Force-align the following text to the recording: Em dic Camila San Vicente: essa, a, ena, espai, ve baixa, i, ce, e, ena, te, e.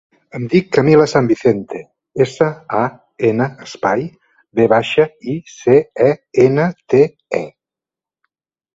Em 0.37 0.45
dic 0.51 0.69
Camila 0.77 1.03
San 1.11 1.27
Vicente: 1.31 1.81
essa, 2.25 2.47
a, 2.79 2.81
ena, 3.31 3.49
espai, 3.67 4.03
ve 4.61 4.69
baixa, 4.75 5.09
i, 5.37 5.39
ce, 5.61 5.81
e, 6.11 6.13
ena, 6.49 6.69
te, 6.93 7.07
e. 7.45 7.49